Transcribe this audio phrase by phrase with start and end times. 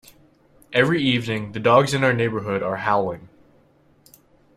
[0.73, 3.29] Every evening, the dogs in our neighbourhood are howling.